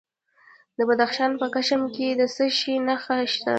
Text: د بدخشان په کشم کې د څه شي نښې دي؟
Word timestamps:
د 0.77 0.79
بدخشان 0.89 1.31
په 1.41 1.45
کشم 1.55 1.81
کې 1.95 2.07
د 2.19 2.21
څه 2.35 2.45
شي 2.57 2.75
نښې 2.87 3.17
دي؟ 3.43 3.49